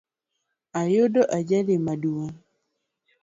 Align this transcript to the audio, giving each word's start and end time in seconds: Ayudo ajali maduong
Ayudo 0.81 1.21
ajali 1.37 1.73
maduong 1.85 2.33